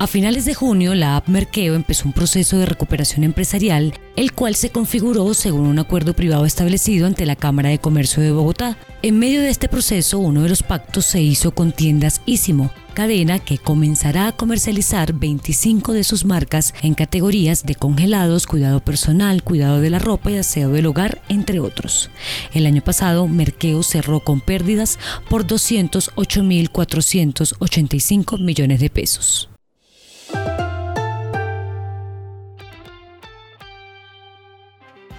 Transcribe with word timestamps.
A 0.00 0.06
finales 0.06 0.44
de 0.44 0.54
junio, 0.54 0.94
la 0.94 1.16
app 1.16 1.26
Merkeo 1.26 1.74
empezó 1.74 2.06
un 2.06 2.12
proceso 2.12 2.56
de 2.56 2.66
recuperación 2.66 3.24
empresarial, 3.24 3.94
el 4.14 4.32
cual 4.32 4.54
se 4.54 4.70
configuró 4.70 5.34
según 5.34 5.66
un 5.66 5.80
acuerdo 5.80 6.14
privado 6.14 6.44
establecido 6.44 7.08
ante 7.08 7.26
la 7.26 7.34
Cámara 7.34 7.70
de 7.70 7.80
Comercio 7.80 8.22
de 8.22 8.30
Bogotá. 8.30 8.78
En 9.02 9.18
medio 9.18 9.40
de 9.40 9.48
este 9.48 9.68
proceso, 9.68 10.20
uno 10.20 10.42
de 10.42 10.50
los 10.50 10.62
pactos 10.62 11.04
se 11.04 11.20
hizo 11.20 11.50
con 11.50 11.72
tiendas 11.72 12.20
Ísimo, 12.26 12.70
cadena 12.94 13.40
que 13.40 13.58
comenzará 13.58 14.28
a 14.28 14.36
comercializar 14.36 15.14
25 15.14 15.92
de 15.92 16.04
sus 16.04 16.24
marcas 16.24 16.74
en 16.80 16.94
categorías 16.94 17.66
de 17.66 17.74
congelados, 17.74 18.46
cuidado 18.46 18.78
personal, 18.78 19.42
cuidado 19.42 19.80
de 19.80 19.90
la 19.90 19.98
ropa 19.98 20.30
y 20.30 20.36
aseo 20.36 20.70
del 20.70 20.86
hogar, 20.86 21.22
entre 21.28 21.58
otros. 21.58 22.08
El 22.54 22.66
año 22.66 22.82
pasado, 22.82 23.26
Merkeo 23.26 23.82
cerró 23.82 24.20
con 24.20 24.42
pérdidas 24.42 24.96
por 25.28 25.44
208.485 25.44 28.38
millones 28.38 28.78
de 28.78 28.90
pesos. 28.90 29.48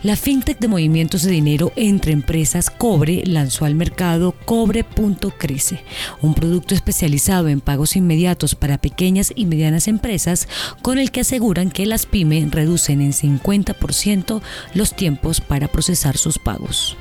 La 0.02 0.16
fintech 0.16 0.59
de 0.59 0.70
movimientos 0.70 1.23
de 1.23 1.31
dinero 1.31 1.73
entre 1.76 2.13
empresas 2.13 2.70
Cobre 2.70 3.21
lanzó 3.26 3.66
al 3.66 3.76
mercado 3.76 4.33
Cobre.crece, 4.45 5.83
un 6.22 6.33
producto 6.33 6.73
especializado 6.73 7.50
en 7.50 7.59
pagos 7.59 7.97
inmediatos 7.97 8.55
para 8.55 8.77
pequeñas 8.77 9.33
y 9.36 9.45
medianas 9.45 9.89
empresas 9.89 10.47
con 10.81 11.00
el 11.00 11.11
que 11.11 11.20
aseguran 11.22 11.70
que 11.70 11.86
las 11.86 12.05
pymes 12.05 12.50
reducen 12.50 13.02
en 13.02 13.11
50% 13.11 14.42
los 14.73 14.95
tiempos 14.95 15.42
para 15.42 15.67
procesar 15.67 16.16
sus 16.16 16.39
pagos. 16.39 16.95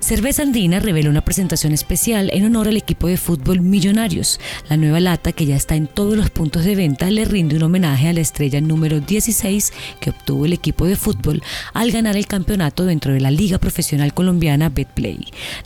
Cerveza 0.00 0.42
Andina 0.42 0.78
reveló 0.78 1.10
una 1.10 1.24
presentación 1.24 1.72
especial 1.72 2.30
en 2.32 2.44
honor 2.44 2.68
al 2.68 2.76
equipo 2.76 3.08
de 3.08 3.16
fútbol 3.16 3.60
Millonarios. 3.60 4.38
La 4.68 4.76
nueva 4.76 5.00
lata, 5.00 5.32
que 5.32 5.46
ya 5.46 5.56
está 5.56 5.74
en 5.74 5.86
todos 5.86 6.16
los 6.16 6.30
puntos 6.30 6.64
de 6.64 6.76
venta, 6.76 7.10
le 7.10 7.24
rinde 7.24 7.56
un 7.56 7.62
homenaje 7.62 8.08
a 8.08 8.12
la 8.12 8.20
estrella 8.20 8.60
número 8.60 9.00
16 9.00 9.72
que 10.00 10.10
obtuvo 10.10 10.44
el 10.44 10.52
equipo 10.52 10.86
de 10.86 10.96
fútbol 10.96 11.42
al 11.72 11.90
ganar 11.90 12.16
el 12.16 12.26
campeonato 12.26 12.84
dentro 12.84 13.12
de 13.12 13.20
la 13.20 13.30
Liga 13.30 13.58
Profesional 13.58 14.14
Colombiana 14.14 14.68
Betplay. 14.68 15.18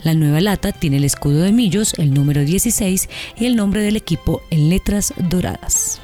La 0.03 0.13
nueva 0.13 0.41
lata 0.41 0.71
tiene 0.71 0.97
el 0.97 1.03
escudo 1.03 1.41
de 1.41 1.51
Millos, 1.51 1.93
el 1.97 2.13
número 2.13 2.43
16 2.43 3.09
y 3.37 3.45
el 3.45 3.55
nombre 3.55 3.81
del 3.81 3.95
equipo 3.95 4.41
en 4.49 4.69
letras 4.69 5.13
doradas. 5.29 6.01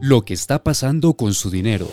Lo 0.00 0.24
que 0.24 0.32
está 0.34 0.64
pasando 0.64 1.12
con 1.14 1.34
su 1.34 1.50
dinero. 1.50 1.90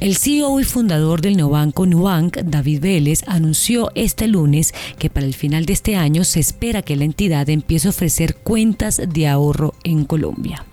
El 0.00 0.16
CEO 0.16 0.58
y 0.60 0.64
fundador 0.64 1.20
del 1.20 1.36
neobanco 1.36 1.84
Nubank, 1.84 2.38
David 2.38 2.80
Vélez, 2.80 3.22
anunció 3.26 3.90
este 3.94 4.28
lunes 4.28 4.72
que 4.98 5.10
para 5.10 5.26
el 5.26 5.34
final 5.34 5.66
de 5.66 5.74
este 5.74 5.94
año 5.94 6.24
se 6.24 6.40
espera 6.40 6.80
que 6.80 6.96
la 6.96 7.04
entidad 7.04 7.50
empiece 7.50 7.86
a 7.86 7.90
ofrecer 7.90 8.34
cuentas 8.36 9.02
de 9.06 9.28
ahorro 9.28 9.74
en 9.84 10.06
Colombia. 10.06 10.64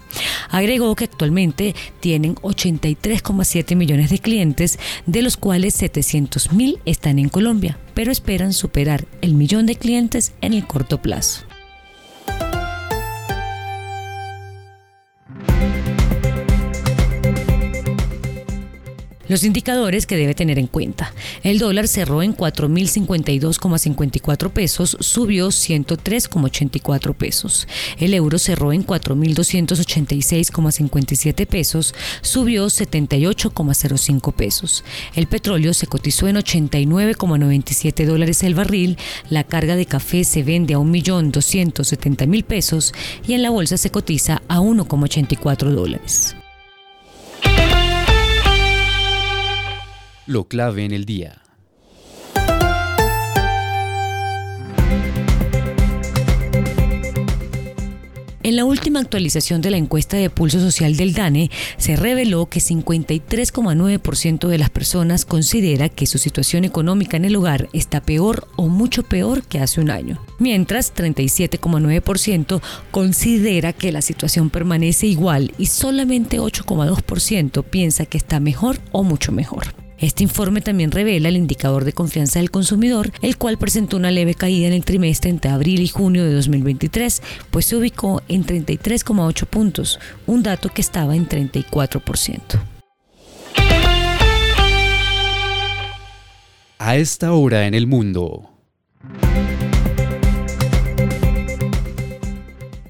Agregó 0.49 0.95
que 0.95 1.03
actualmente 1.03 1.75
tienen 1.99 2.35
83,7 2.35 3.75
millones 3.75 4.11
de 4.11 4.19
clientes, 4.19 4.79
de 5.05 5.21
los 5.21 5.35
cuales 5.35 5.73
700 5.73 6.53
mil 6.53 6.79
están 6.85 7.19
en 7.19 7.27
Colombia, 7.27 7.77
pero 7.93 8.13
esperan 8.13 8.53
superar 8.53 9.07
el 9.21 9.33
millón 9.33 9.65
de 9.65 9.75
clientes 9.75 10.31
en 10.39 10.53
el 10.53 10.65
corto 10.65 11.01
plazo. 11.01 11.46
Los 19.27 19.43
indicadores 19.43 20.05
que 20.05 20.15
debe 20.15 20.33
tener 20.33 20.57
en 20.57 20.67
cuenta. 20.67 21.13
El 21.43 21.59
dólar 21.59 21.85
cerró 21.87 22.23
en 22.23 22.33
4.052,54 22.35 24.51
pesos, 24.51 24.95
subió 24.99 25.49
103,84 25.49 27.13
pesos. 27.13 27.67
El 27.97 28.13
euro 28.13 28.39
cerró 28.39 28.71
en 28.71 28.85
4.286,57 28.85 31.45
pesos, 31.45 31.93
subió 32.21 32.67
78,05 32.67 34.33
pesos. 34.33 34.85
El 35.15 35.27
petróleo 35.27 35.73
se 35.73 35.87
cotizó 35.87 36.27
en 36.27 36.37
89,97 36.37 38.05
dólares 38.05 38.43
el 38.43 38.55
barril. 38.55 38.97
La 39.29 39.43
carga 39.43 39.75
de 39.75 39.85
café 39.85 40.23
se 40.23 40.43
vende 40.43 40.73
a 40.73 40.77
1.270.000 40.77 42.45
pesos 42.45 42.93
y 43.27 43.33
en 43.33 43.43
la 43.43 43.49
bolsa 43.49 43.75
se 43.77 43.89
cotiza 43.89 44.41
a 44.47 44.59
1,84 44.59 45.71
dólares. 45.71 46.37
Lo 50.27 50.49
clave 50.49 50.83
en 50.83 50.91
el 50.91 51.05
día. 51.05 51.41
En 58.43 58.55
la 58.57 58.65
última 58.65 58.99
actualización 58.99 59.61
de 59.61 59.71
la 59.71 59.77
encuesta 59.77 60.17
de 60.17 60.29
pulso 60.29 60.59
social 60.59 60.97
del 60.97 61.13
DANE, 61.13 61.49
se 61.77 61.95
reveló 61.95 62.47
que 62.47 62.59
53,9% 62.59 64.47
de 64.49 64.57
las 64.57 64.69
personas 64.69 65.23
considera 65.23 65.87
que 65.87 66.05
su 66.05 66.17
situación 66.17 66.65
económica 66.65 67.15
en 67.15 67.23
el 67.23 67.37
hogar 67.37 67.69
está 67.71 68.01
peor 68.01 68.49
o 68.57 68.67
mucho 68.67 69.03
peor 69.03 69.43
que 69.43 69.59
hace 69.59 69.79
un 69.79 69.89
año, 69.89 70.21
mientras 70.39 70.93
37,9% 70.93 72.61
considera 72.91 73.71
que 73.71 73.93
la 73.93 74.01
situación 74.01 74.49
permanece 74.49 75.07
igual 75.07 75.53
y 75.57 75.67
solamente 75.67 76.39
8,2% 76.39 77.63
piensa 77.63 78.05
que 78.05 78.17
está 78.17 78.41
mejor 78.41 78.79
o 78.91 79.03
mucho 79.03 79.31
mejor. 79.31 79.86
Este 79.99 80.23
informe 80.23 80.61
también 80.61 80.91
revela 80.91 81.29
el 81.29 81.37
indicador 81.37 81.83
de 81.83 81.93
confianza 81.93 82.39
del 82.39 82.51
consumidor, 82.51 83.11
el 83.21 83.37
cual 83.37 83.57
presentó 83.57 83.97
una 83.97 84.11
leve 84.11 84.35
caída 84.35 84.67
en 84.67 84.73
el 84.73 84.85
trimestre 84.85 85.31
entre 85.31 85.49
abril 85.49 85.81
y 85.81 85.87
junio 85.87 86.23
de 86.23 86.33
2023, 86.33 87.23
pues 87.49 87.65
se 87.65 87.75
ubicó 87.75 88.21
en 88.27 88.45
33,8 88.45 89.45
puntos, 89.47 89.99
un 90.27 90.43
dato 90.43 90.69
que 90.69 90.81
estaba 90.81 91.15
en 91.15 91.27
34%. 91.27 92.39
A 96.79 96.95
esta 96.95 97.33
hora 97.33 97.65
en 97.65 97.73
el 97.73 97.87
mundo. 97.87 98.56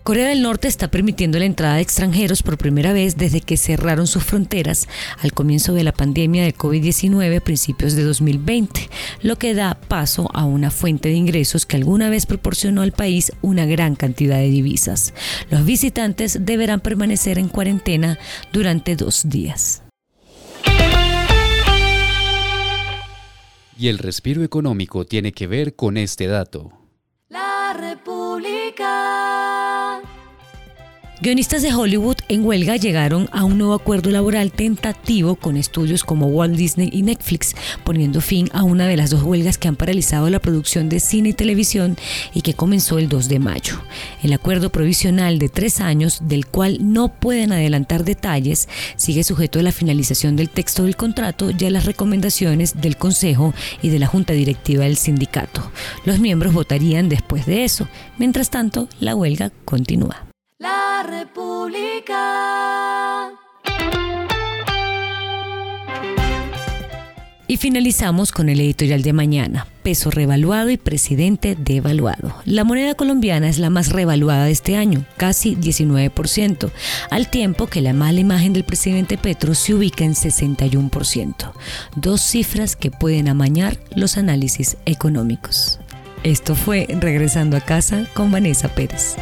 Corea 0.08 0.30
del 0.30 0.42
Norte 0.42 0.70
está 0.70 0.90
permitiendo 0.90 1.38
la 1.38 1.44
entrada 1.44 1.76
de 1.76 1.82
extranjeros 1.82 2.42
por 2.42 2.58
primera 2.58 2.94
vez 2.94 3.18
desde 3.18 3.42
que 3.42 3.58
cerraron 3.58 4.08
sus 4.08 4.24
fronteras 4.24 4.88
al 5.20 5.34
comienzo 5.34 5.74
de 5.74 5.84
la 5.84 5.92
pandemia 5.92 6.46
de 6.46 6.56
COVID-19 6.56 7.36
a 7.36 7.44
principios 7.44 7.94
de 7.94 8.04
2020, 8.06 8.90
lo 9.22 9.36
que 9.36 9.54
da 9.54 9.78
paso 9.90 10.30
a 10.34 10.46
una 10.46 10.72
fuente 10.72 11.10
de 11.10 11.16
ingresos 11.16 11.66
que 11.66 11.76
alguna 11.76 12.10
vez 12.10 12.26
proporcionó 12.26 12.84
al 12.84 12.94
país 12.94 13.34
una 13.42 13.66
gran 13.66 13.96
cantidad 13.96 14.38
de 14.38 14.48
divisas. 14.48 15.14
Los 15.52 15.66
visitantes 15.66 16.38
deberán 16.40 16.80
permanecer 16.80 17.38
en 17.38 17.50
cuarentena 17.50 18.18
durante 18.54 18.96
dos 18.96 19.28
días. 19.28 19.84
Y 23.78 23.90
el 23.90 23.98
respiro 23.98 24.42
económico 24.46 25.06
tiene 25.06 25.34
que 25.34 25.48
ver 25.48 25.76
con 25.76 25.98
este 25.98 26.28
dato. 26.28 26.87
Guionistas 31.20 31.64
de 31.64 31.74
Hollywood 31.74 32.18
en 32.30 32.46
huelga 32.46 32.76
llegaron 32.76 33.28
a 33.32 33.44
un 33.44 33.58
nuevo 33.58 33.74
acuerdo 33.74 34.12
laboral 34.12 34.52
tentativo 34.52 35.36
con 35.36 35.58
estudios 35.58 36.04
como 36.04 36.28
Walt 36.28 36.56
Disney 36.56 36.92
y 36.94 37.02
Netflix, 37.02 37.56
poniendo 37.84 38.22
fin 38.22 38.50
a 38.54 38.62
una 38.62 38.86
de 38.86 38.98
las 38.98 39.10
dos 39.10 39.24
huelgas 39.24 39.58
que 39.58 39.68
han 39.68 39.76
paralizado 39.76 40.30
la 40.30 40.38
producción 40.40 40.90
de 40.90 41.00
cine 41.00 41.30
y 41.30 41.34
televisión 41.34 41.98
y 42.36 42.42
que 42.42 42.54
comenzó 42.54 43.00
el 43.00 43.10
2 43.10 43.30
de 43.30 43.40
mayo. 43.40 43.82
El 44.22 44.32
acuerdo 44.32 44.70
provisional 44.70 45.40
de 45.40 45.50
tres 45.50 45.82
años, 45.82 46.20
del 46.22 46.46
cual 46.46 46.78
no 46.82 47.08
pueden 47.08 47.52
adelantar 47.52 48.04
detalles, 48.04 48.70
sigue 48.96 49.24
sujeto 49.24 49.58
a 49.58 49.64
la 49.64 49.72
finalización 49.72 50.36
del 50.36 50.52
texto 50.52 50.84
del 50.84 50.96
contrato 50.96 51.50
y 51.50 51.66
a 51.66 51.72
las 51.72 51.86
recomendaciones 51.86 52.80
del 52.80 52.96
Consejo 52.96 53.56
y 53.82 53.90
de 53.90 53.98
la 53.98 54.06
Junta 54.06 54.34
Directiva 54.34 54.84
del 54.84 54.98
sindicato. 54.98 55.72
Los 56.06 56.20
miembros 56.20 56.54
votarían 56.54 57.10
después 57.10 57.48
de 57.48 57.64
eso. 57.64 57.88
Mientras 58.20 58.52
tanto, 58.52 58.88
la 59.00 59.16
huelga 59.16 59.52
continúa. 59.66 60.27
República. 61.04 62.18
Y 67.50 67.56
finalizamos 67.58 68.34
con 68.34 68.50
el 68.50 68.60
editorial 68.60 69.04
de 69.04 69.14
mañana, 69.14 69.68
peso 69.82 70.12
revaluado 70.12 70.70
y 70.70 70.76
presidente 70.76 71.56
devaluado. 71.58 72.36
La 72.44 72.66
moneda 72.66 72.94
colombiana 72.96 73.48
es 73.48 73.58
la 73.58 73.70
más 73.70 73.94
revaluada 73.94 74.46
de 74.46 74.52
este 74.52 74.76
año, 74.76 75.06
casi 75.16 75.56
19%, 75.56 76.72
al 77.10 77.30
tiempo 77.30 77.68
que 77.68 77.82
la 77.82 77.94
mala 77.94 78.20
imagen 78.20 78.52
del 78.52 78.66
presidente 78.66 79.18
Petro 79.18 79.56
se 79.56 79.76
ubica 79.76 80.04
en 80.04 80.14
61%, 80.14 81.54
dos 81.96 82.22
cifras 82.22 82.76
que 82.76 82.92
pueden 82.92 83.30
amañar 83.30 83.78
los 83.96 84.18
análisis 84.18 84.76
económicos. 84.86 85.80
Esto 86.24 86.54
fue 86.54 86.86
Regresando 87.00 87.56
a 87.56 87.62
casa 87.62 88.06
con 88.14 88.30
Vanessa 88.30 88.68
Pérez. 88.68 89.16